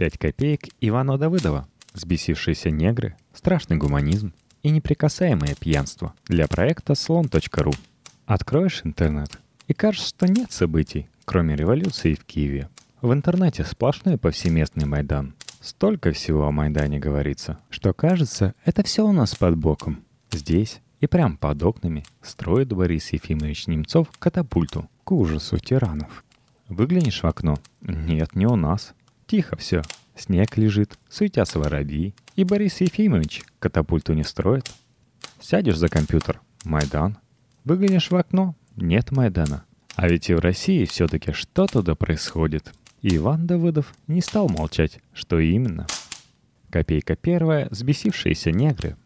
[0.00, 1.68] Пять копеек Ивана Давыдова.
[1.92, 4.32] Сбесившиеся негры, страшный гуманизм
[4.62, 7.72] и неприкасаемое пьянство для проекта слон.ру.
[8.24, 12.70] Откроешь интернет и кажется, что нет событий, кроме революции в Киеве.
[13.02, 15.34] В интернете сплошной повсеместный Майдан.
[15.60, 20.02] Столько всего о Майдане говорится, что кажется, это все у нас под боком.
[20.32, 26.24] Здесь и прям под окнами строит Борис Ефимович Немцов катапульту к ужасу тиранов.
[26.68, 27.58] Выглянешь в окно?
[27.82, 28.94] Нет, не у нас.
[29.30, 29.82] Тихо все.
[30.20, 32.14] Снег лежит, суетятся воробьи.
[32.36, 34.70] И Борис Ефимович катапульту не строит.
[35.40, 37.16] Сядешь за компьютер— Майдан.
[37.64, 39.64] Выглянешь в окно— нет Майдана.
[39.94, 42.74] А ведь и в России все-таки что-то да происходит.
[43.00, 45.86] И Иван Давыдов не стал молчать, что именно.
[46.68, 48.96] Копейка первая— сбесившиеся негры.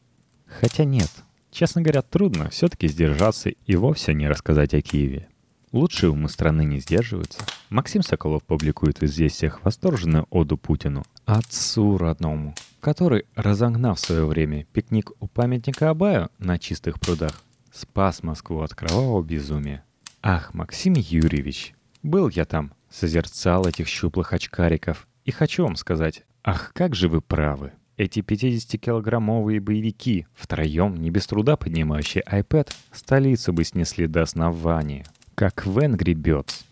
[0.47, 1.11] Хотя нет,
[1.53, 5.29] честно говоря, трудно все-таки сдержаться и вовсе не рассказать о Киеве.
[5.75, 7.41] Лучшие умы страны не сдерживаются.
[7.69, 14.67] Максим Соколов публикует в «Известиях» восторженную оду Путину, отцу родному, который, разогнав в свое время
[14.73, 19.85] пикник у памятника Абаю на чистых прудах, спас Москву от кровавого безумия.
[20.23, 26.71] Ах, Максим Юрьевич, был я там, созерцал этих щуплых очкариков, и хочу вам сказать, ах,
[26.73, 27.73] как же вы правы.
[27.97, 35.05] Эти 50-килограммовые боевики, втроем, не без труда поднимающие iPad, столицу бы снесли до основания
[35.35, 36.65] как в Angry Birds.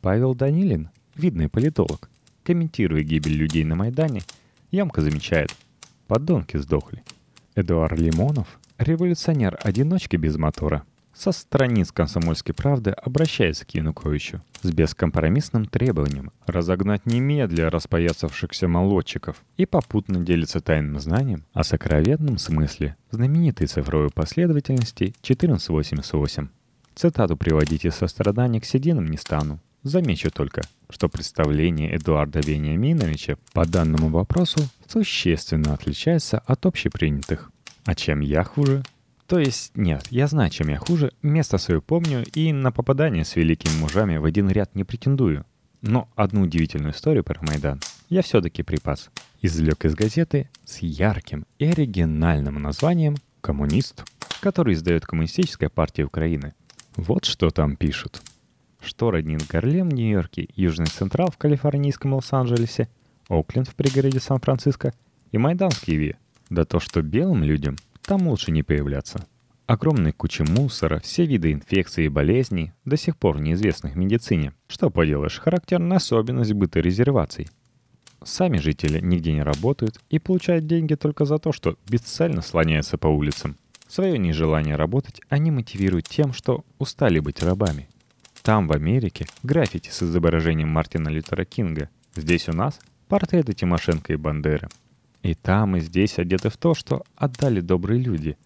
[0.00, 2.08] Павел Данилин, видный политолог,
[2.42, 4.22] комментируя гибель людей на Майдане,
[4.70, 5.54] ямко замечает
[6.06, 7.02] «Подонки сдохли».
[7.54, 16.32] Эдуард Лимонов, революционер-одиночки без мотора, со страниц «Комсомольской правды» обращается к Януковичу с бескомпромиссным требованием
[16.46, 25.14] разогнать немедля распоясавшихся молодчиков и попутно делится тайным знанием о сокровенном смысле знаменитой цифровой последовательности
[25.22, 26.48] 1488.
[26.94, 29.60] Цитату приводить из сострадания к сединам не стану.
[29.82, 37.50] Замечу только, что представление Эдуарда Вениаминовича по данному вопросу существенно отличается от общепринятых.
[37.86, 38.82] А чем я хуже?
[39.26, 43.36] То есть, нет, я знаю, чем я хуже, место свое помню и на попадание с
[43.36, 45.46] великими мужами в один ряд не претендую.
[45.82, 49.08] Но одну удивительную историю про Майдан я все-таки припас.
[49.40, 54.04] Извлек из газеты с ярким и оригинальным названием «Коммунист»,
[54.40, 56.54] который издает Коммунистическая партия Украины.
[57.00, 58.20] Вот что там пишут.
[58.78, 62.90] Что роднит Гарлем Нью-Йорке, Южный Централ в калифорнийском Лос-Анджелесе,
[63.30, 64.92] Окленд в пригороде Сан-Франциско
[65.32, 66.18] и Майдан в Киеве.
[66.50, 69.24] Да то, что белым людям там лучше не появляться.
[69.66, 74.52] Огромные кучи мусора, все виды инфекций и болезней, до сих пор неизвестных медицине.
[74.68, 77.48] Что поделаешь, характерная особенность быта резерваций.
[78.22, 83.06] Сами жители нигде не работают и получают деньги только за то, что бесцельно слоняются по
[83.06, 83.56] улицам.
[83.90, 87.88] Свое нежелание работать они мотивируют тем, что устали быть рабами.
[88.42, 91.90] Там, в Америке, граффити с изображением Мартина Лютера Кинга.
[92.14, 94.68] Здесь у нас портреты Тимошенко и Бандеры.
[95.22, 98.38] И там, и здесь одеты в то, что отдали добрые люди.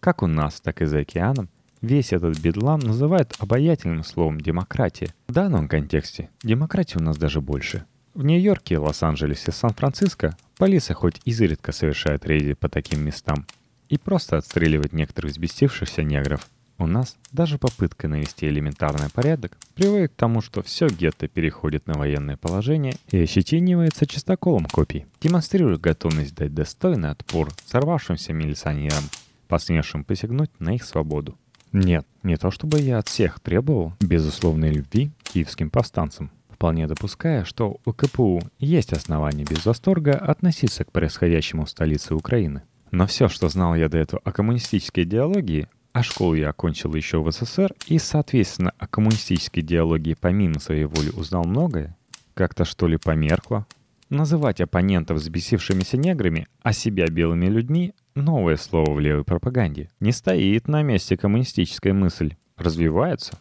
[0.00, 1.48] Как у нас, так и за океаном,
[1.80, 5.14] весь этот бедлам называют обаятельным словом «демократия».
[5.28, 7.84] В данном контексте демократии у нас даже больше.
[8.14, 13.46] В Нью-Йорке, Лос-Анджелесе, Сан-Франциско полиция хоть изредка совершает рейды по таким местам,
[13.88, 16.48] и просто отстреливать некоторых взбестившихся негров.
[16.80, 21.94] У нас даже попытка навести элементарный порядок приводит к тому, что все гетто переходит на
[21.94, 29.04] военное положение и ощетинивается чистоколом копий, демонстрируя готовность дать достойный отпор сорвавшимся милиционерам,
[29.48, 31.36] посмевшим посягнуть на их свободу.
[31.72, 37.78] Нет, не то чтобы я от всех требовал безусловной любви киевским повстанцам, вполне допуская, что
[37.84, 42.62] у КПУ есть основания без восторга относиться к происходящему в столице Украины.
[42.90, 47.20] Но все, что знал я до этого о коммунистической идеологии, а школу я окончил еще
[47.20, 51.96] в СССР, и, соответственно, о коммунистической идеологии помимо своей воли узнал многое,
[52.34, 53.66] как-то что ли померкло.
[54.10, 59.90] Называть оппонентов взбесившимися неграми, а себя белыми людьми– новое слово в левой пропаганде.
[60.00, 62.36] Не стоит на месте коммунистическая мысль.
[62.56, 63.38] Развивается.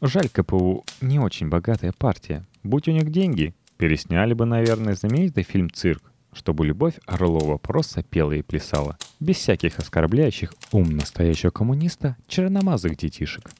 [0.00, 2.44] Жаль, КПУ не очень богатая партия.
[2.62, 8.32] Будь у них деньги, пересняли бы, наверное, знаменитый фильм «Цирк», чтобы Любовь Орлова просто пела
[8.32, 13.50] и плясала, без всяких оскорбляющих ум настоящего коммуниста черномазых детишек.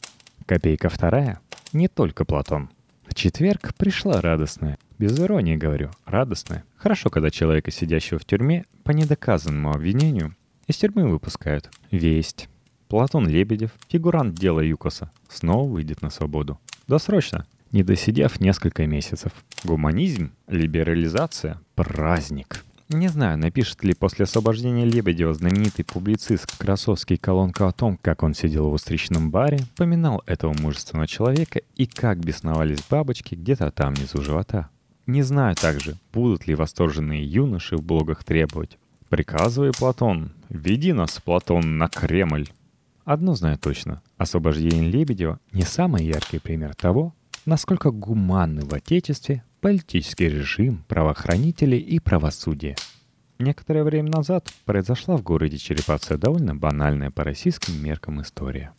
[0.47, 1.41] Копейка вторая—
[1.73, 2.70] не только Платон.
[3.06, 6.65] В четверг пришла радостная, без иронии говорю, радостная.
[6.76, 10.35] Хорошо, когда человека, сидящего в тюрьме, по недоказанному обвинению,
[10.67, 11.71] из тюрьмы выпускают.
[11.91, 12.49] Весть.
[12.88, 16.59] Платон Лебедев, фигурант дела Юкоса, снова выйдет на свободу.
[16.87, 19.32] Досрочно, не досидев несколько месяцев.
[19.65, 22.65] Гуманизм, либерализация, праздник.
[22.88, 28.32] Не знаю, напишет ли после освобождения Лебедева знаменитый публицист Красовский колонку о том, как он
[28.32, 34.23] сидел в устричном баре, поминал этого мужественного человека и как бесновались бабочки где-то там внизу
[34.23, 34.71] живота.
[35.06, 38.79] Не знаю также, будут ли восторженные юноши в блогах требовать.
[39.11, 42.49] «Приказывай, Платон, веди нас, Платон, на Кремль!»
[43.05, 44.03] Одно знаю точно.
[44.19, 47.14] Освобождение Лебедева не самый яркий пример того,
[47.49, 52.77] насколько гуманны в Отечестве политический режим, правоохранители и правосудие.
[53.39, 58.75] Некоторое время назад произошла в городе Череповце довольно банальная по российским меркам история.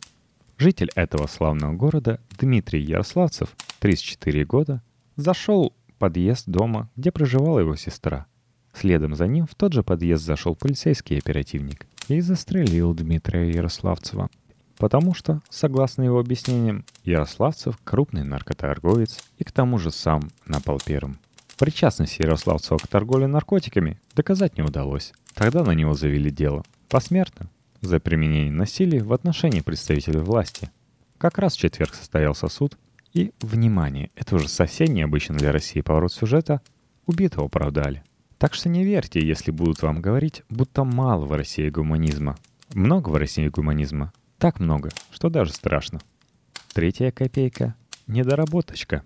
[0.56, 4.82] Житель этого славного города Дмитрий Ярославцев, 34 года,
[5.16, 8.26] зашел в подъезд дома, где проживала его сестра.
[8.72, 14.30] Следом за ним в тот же подъезд зашел полицейский оперативник и застрелил Дмитрия Ярославцева.
[14.80, 21.18] Потому что, согласно его объяснениям, Ярославцев— крупный наркоторговец и к тому же сам напал первым.
[21.58, 25.12] Причастность Ярославцева к торговле наркотиками доказать не удалось.
[25.34, 26.64] Тогда на него завели дело.
[26.88, 27.50] Посмертно.
[27.82, 30.70] За применение насилия в отношении представителей власти.
[31.18, 32.78] Как раз в четверг состоялся суд,
[33.12, 36.62] и, внимание, это уже совсем необычно для России поворот сюжета,
[37.04, 38.02] убитого оправдали.
[38.38, 42.36] Так что не верьте, если будут вам говорить, будто мало в России гуманизма.
[42.72, 44.12] Много в России гуманизма.
[44.40, 46.00] Так много, что даже страшно.
[46.72, 47.74] Третья копейка—
[48.06, 49.04] недоработочка.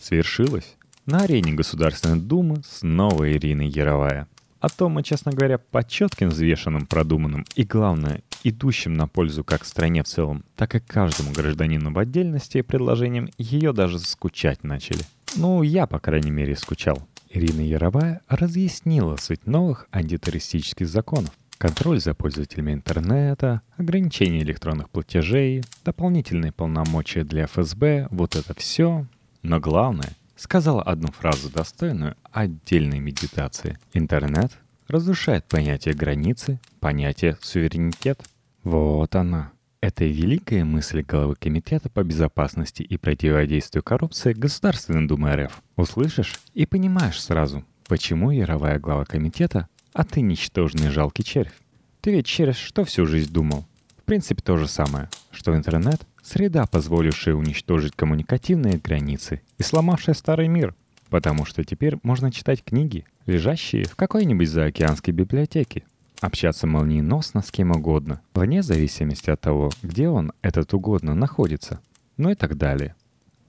[0.00, 0.76] Свершилось.
[1.04, 4.28] На арене Государственной Думы снова Ирина Яровая.
[4.58, 9.66] А то мы, честно говоря, по четким, взвешенным, продуманным и, главное, идущим на пользу как
[9.66, 15.02] стране в целом, так и каждому гражданину в отдельности предложением ее даже скучать начали.
[15.36, 17.06] Ну, я, по крайней мере, скучал.
[17.28, 21.34] Ирина Яровая разъяснила суть новых антитеррористических законов.
[21.58, 29.06] Контроль за пользователями интернета, ограничение электронных платежей, дополнительные полномочия для ФСБ, вот это все.
[29.42, 33.78] Но главное, сказала одну фразу, достойную отдельной медитации.
[33.94, 34.52] Интернет
[34.86, 38.22] разрушает понятие границы, понятие суверенитет.
[38.62, 45.62] Вот она, это великая мысль главы Комитета по безопасности и противодействию коррупции Государственной Думы РФ.
[45.76, 51.54] Услышишь и понимаешь сразу, почему яровая глава комитета, а ты ничтожный жалкий червь.
[52.02, 53.64] Ты ведь через что всю жизнь думал?
[53.96, 60.48] В принципе, то же самое, что интернет— среда, позволившая уничтожить коммуникативные границы и сломавшая старый
[60.48, 60.74] мир,
[61.08, 65.84] потому что теперь можно читать книги, лежащие в какой-нибудь заокеанской библиотеке,
[66.20, 71.80] общаться молниеносно с кем угодно, вне зависимости от того, где он, этот угодно, находится,
[72.18, 72.94] ну и так далее.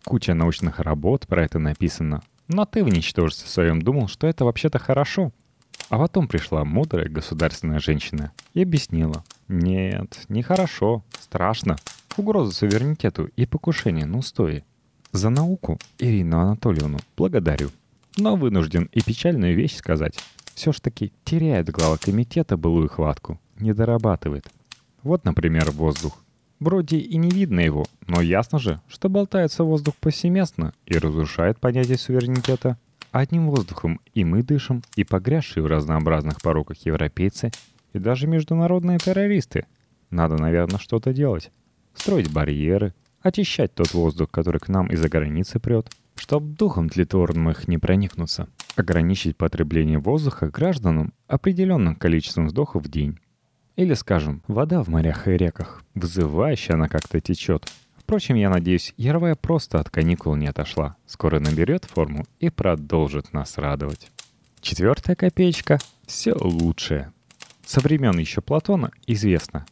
[0.06, 4.80] Куча научных работ про это написано, но ты в ничтожестве своем думал, что это вообще-то
[4.80, 5.34] хорошо.
[5.90, 9.24] А потом пришла мудрая государственная женщина и объяснила.
[9.48, 11.78] Нет, нехорошо, страшно.
[12.18, 14.64] Угроза суверенитету и покушение на устои.
[15.12, 17.70] За науку Ирину Анатольевну благодарю.
[18.18, 20.20] Но вынужден и печальную вещь сказать
[20.58, 24.48] все ж таки теряет глава комитета былую хватку, не дорабатывает.
[25.04, 26.24] Вот, например, воздух.
[26.60, 32.00] Вроде и не видно его, но ясно же, что болтается воздух повсеместно и разрушает понятие
[32.00, 32.80] суверенитета.
[33.12, 37.52] Одним воздухом и мы дышим, и погрязшие в разнообразных пороках европейцы,
[37.94, 39.66] и даже международные террористы.
[40.10, 41.52] Надо, наверное, что-то делать.
[41.96, 47.68] Строить барьеры, очищать тот воздух, который к нам из-за границы прет, чтоб духом тлетворным их
[47.68, 53.20] не проникнуться ограничить потребление воздуха гражданам определенным количеством вздохов в день.
[53.76, 55.84] Или, скажем, вода в морях и реках.
[55.96, 57.68] Вызывающе она как-то течет.
[58.08, 60.96] Впрочем, я надеюсь, Яровая просто от каникул не отошла.
[61.08, 64.10] Скоро наберет форму и продолжит нас радовать.
[64.62, 67.12] Четвертая копеечка— все лучшее.
[67.66, 69.66] Со времен еще Платона известно.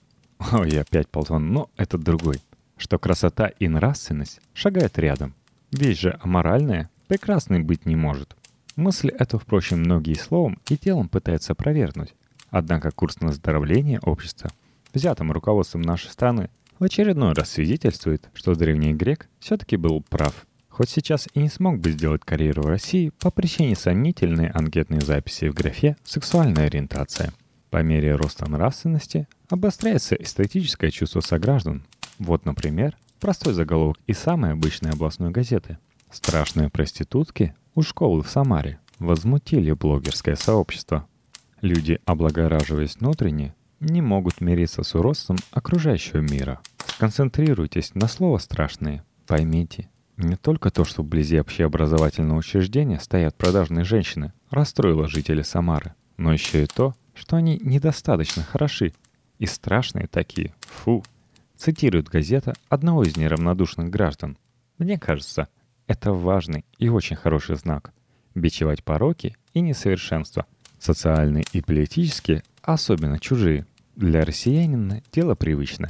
[0.51, 2.41] Ой, опять Платон, но это другой.
[2.75, 5.33] Что красота и нравственность шагают рядом.
[5.71, 8.35] Вещь же аморальная прекрасной быть не может.
[8.75, 12.13] Мысль эту, впрочем, многие словом и телом пытаются опровергнуть.
[12.49, 14.51] Однако курс на оздоровление общества,
[14.93, 20.45] взятым руководством нашей страны, в очередной раз свидетельствует, что древний грек все-таки был прав.
[20.69, 25.47] Хоть сейчас и не смог бы сделать карьеру в России по причине сомнительной анкетной записи
[25.47, 27.31] в графе «сексуальная ориентация».
[27.69, 31.85] По мере роста нравственности обостряется эстетическое чувство сограждан.
[32.19, 35.77] Вот, например, простой заголовок из самой обычной областной газеты.
[36.11, 41.07] «Страшные проститутки у школы в Самаре возмутили блогерское сообщество.
[41.61, 46.59] Люди, облагораживаясь внутренне, не могут мириться с уродством окружающего мира.
[46.85, 49.03] Сконцентрируйтесь на слово «страшные».
[49.27, 56.31] Поймите, не только то, что вблизи общеобразовательного учреждения стоят продажные женщины, расстроило жителей Самары, но
[56.31, 58.93] еще и то, что они недостаточно хороши.
[59.39, 60.53] И страшные такие.
[60.61, 61.03] Фу.
[61.57, 64.37] Цитирует газета одного из неравнодушных граждан.
[64.77, 65.49] Мне кажется,
[65.87, 67.93] это важный и очень хороший знак.
[68.33, 70.45] Бичевать пороки и несовершенства,
[70.79, 73.65] социальные и политические, особенно чужие,
[73.95, 75.89] для россиянина дело привычное.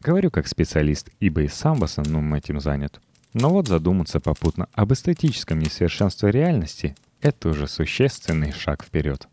[0.00, 3.00] Говорю как специалист, ибо и сам в основном этим занят.
[3.34, 9.28] Но вот задуматься попутно об эстетическом несовершенстве реальности— это уже существенный шаг вперед.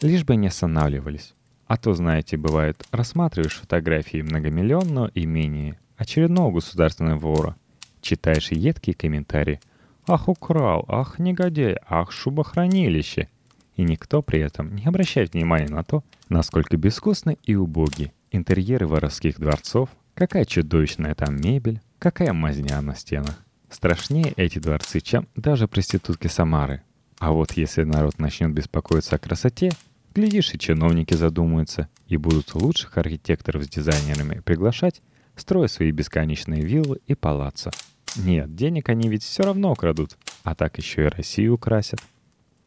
[0.00, 1.34] Лишь бы не останавливались.
[1.66, 7.56] А то, знаете, бывает, рассматриваешь фотографии многомиллионного имения очередного государственного вора,
[8.00, 9.60] читаешь едкие комментарии
[10.06, 10.84] «Ах, украл!
[10.88, 11.76] Ах, негодяй!
[11.88, 13.28] Ах, шубохранилище!»
[13.76, 19.38] И никто при этом не обращает внимания на то, насколько безвкусны и убоги интерьеры воровских
[19.38, 23.44] дворцов, какая чудовищная там мебель, какая мазня на стенах.
[23.68, 26.82] Страшнее эти дворцы, чем даже проститутки Самары.
[27.18, 29.70] А вот если народ начнет беспокоиться о красоте,
[30.14, 35.02] глядишь, и чиновники задумаются, и будут лучших архитекторов с дизайнерами приглашать,
[35.34, 37.70] строя свои бесконечные виллы и палаца.
[38.16, 42.00] Нет, денег они ведь все равно украдут, а так еще и Россию украсят.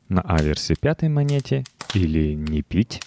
[0.09, 1.63] На аверсе пятой монете
[1.93, 3.01] или не пить.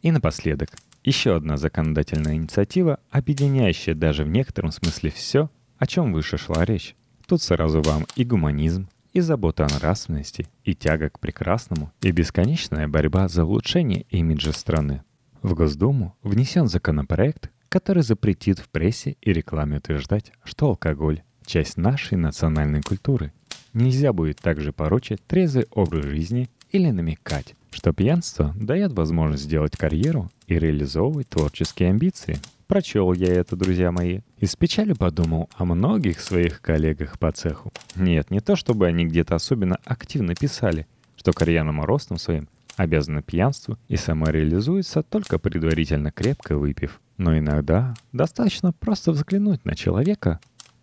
[0.00, 0.70] И напоследок,
[1.04, 6.96] еще одна законодательная инициатива, объединяющая даже в некотором смысле все, о чем выше шла речь.
[7.26, 12.88] Тут сразу вам и гуманизм, и забота о нравственности, и тяга к прекрасному, и бесконечная
[12.88, 15.02] борьба за улучшение имиджа страны.
[15.42, 22.16] В Госдуму внесен законопроект, который запретит в прессе и рекламе утверждать, что алкоголь– часть нашей
[22.16, 23.32] национальной культуры.
[23.78, 30.32] Нельзя будет также поручить трезвый образ жизни или намекать, что пьянство дает возможность сделать карьеру
[30.48, 32.38] и реализовывать творческие амбиции.
[32.66, 37.72] Прочел я это, друзья мои, и с печалью подумал о многих своих коллегах по цеху.
[37.94, 43.78] Нет, не то чтобы они где-то особенно активно писали, что карьерным ростом своим обязаны пьянству
[43.86, 47.00] и самореализуются только предварительно крепко выпив.
[47.16, 50.40] Но иногда достаточно просто взглянуть на человека.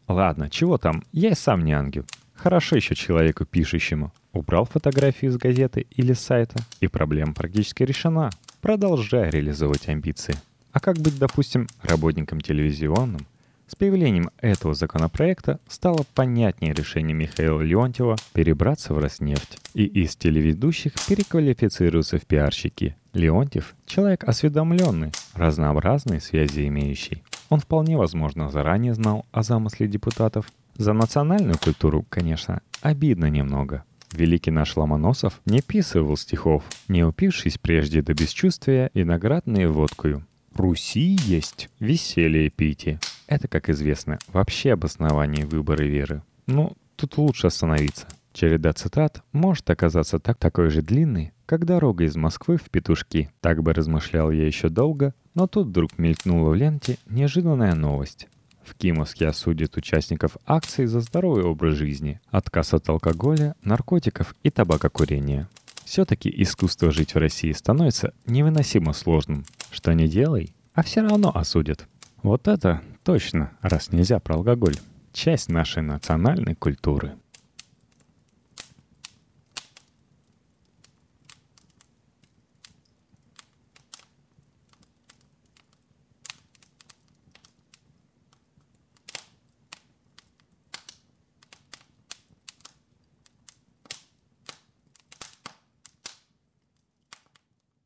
[0.07, 2.05] Ладно, чего там, я и сам не ангел.
[2.45, 4.13] Хорошо еще человеку пишущему.
[4.31, 8.29] Убрал фотографию из газеты или сайта, и проблема практически решена.
[8.61, 10.35] Продолжай реализовывать амбиции.
[10.71, 13.25] А как быть, допустим, работником телевизионным?
[13.65, 20.93] С появлением этого законопроекта стало понятнее решение Михаила Леонтьева перебраться в Роснефть и из телеведущих
[21.07, 22.95] переквалифицируются в пиарщики.
[23.13, 27.23] Леонтьев— человек осведомленный, разнообразные связи имеющий.
[27.49, 30.45] Он вполне возможно заранее знал о замысле депутатов.
[30.77, 33.85] За национальную культуру, конечно, обидно немного.
[34.11, 40.25] Великий наш Ломоносов не писывал стихов, не упившись прежде до бесчувствия и наградные водкою.
[40.53, 42.99] Руси есть веселье пити.
[43.27, 46.23] Это, как известно, вообще обоснование выбора веры.
[46.47, 48.07] Ну, тут лучше остановиться.
[48.31, 53.31] Череда цитат может оказаться так такой же длинной, как дорога из Москвы в Петушки.
[53.39, 58.27] Так бы размышлял я еще долго, но тут вдруг мелькнула в ленте неожиданная новость.
[58.65, 65.47] В Кимовске осудят участников акции за здоровый образ жизни, отказ от алкоголя, наркотиков и табакокурения.
[65.85, 69.45] Все-таки искусство жить в России становится невыносимо сложным.
[69.71, 71.87] Что не делай, а все равно осудят.
[72.23, 74.75] Вот это точно, раз нельзя про алкоголь.
[75.13, 77.13] Часть нашей национальной культуры.